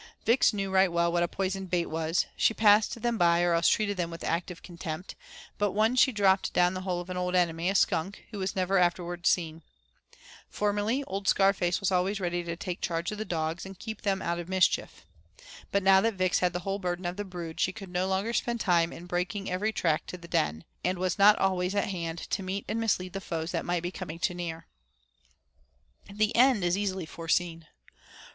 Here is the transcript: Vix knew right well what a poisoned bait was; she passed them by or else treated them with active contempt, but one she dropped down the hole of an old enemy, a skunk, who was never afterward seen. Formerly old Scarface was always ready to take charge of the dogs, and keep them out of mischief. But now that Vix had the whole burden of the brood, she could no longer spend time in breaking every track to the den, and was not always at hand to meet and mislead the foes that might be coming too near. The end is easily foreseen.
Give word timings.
Vix 0.25 0.51
knew 0.51 0.71
right 0.71 0.91
well 0.91 1.11
what 1.11 1.21
a 1.21 1.27
poisoned 1.27 1.69
bait 1.69 1.85
was; 1.85 2.25
she 2.35 2.55
passed 2.55 2.99
them 3.03 3.19
by 3.19 3.43
or 3.43 3.53
else 3.53 3.67
treated 3.69 3.97
them 3.97 4.09
with 4.09 4.23
active 4.23 4.63
contempt, 4.63 5.13
but 5.59 5.73
one 5.73 5.95
she 5.95 6.11
dropped 6.11 6.53
down 6.53 6.73
the 6.73 6.81
hole 6.81 6.99
of 7.01 7.11
an 7.11 7.17
old 7.17 7.35
enemy, 7.35 7.69
a 7.69 7.75
skunk, 7.75 8.25
who 8.31 8.39
was 8.39 8.55
never 8.55 8.79
afterward 8.79 9.27
seen. 9.27 9.61
Formerly 10.49 11.03
old 11.03 11.27
Scarface 11.27 11.79
was 11.79 11.91
always 11.91 12.19
ready 12.19 12.43
to 12.43 12.55
take 12.55 12.81
charge 12.81 13.11
of 13.11 13.19
the 13.19 13.25
dogs, 13.25 13.63
and 13.63 13.77
keep 13.77 14.01
them 14.01 14.23
out 14.23 14.39
of 14.39 14.49
mischief. 14.49 15.05
But 15.71 15.83
now 15.83 16.01
that 16.01 16.15
Vix 16.15 16.39
had 16.39 16.53
the 16.53 16.61
whole 16.61 16.79
burden 16.79 17.05
of 17.05 17.15
the 17.15 17.23
brood, 17.23 17.59
she 17.59 17.71
could 17.71 17.91
no 17.91 18.07
longer 18.07 18.33
spend 18.33 18.59
time 18.59 18.91
in 18.91 19.05
breaking 19.05 19.51
every 19.51 19.71
track 19.71 20.07
to 20.07 20.17
the 20.17 20.27
den, 20.27 20.63
and 20.83 20.97
was 20.97 21.19
not 21.19 21.37
always 21.37 21.75
at 21.75 21.89
hand 21.89 22.17
to 22.31 22.41
meet 22.41 22.65
and 22.67 22.79
mislead 22.81 23.13
the 23.13 23.21
foes 23.21 23.51
that 23.51 23.65
might 23.65 23.83
be 23.83 23.91
coming 23.91 24.17
too 24.17 24.33
near. 24.33 24.65
The 26.11 26.35
end 26.35 26.63
is 26.63 26.75
easily 26.75 27.05
foreseen. 27.05 27.67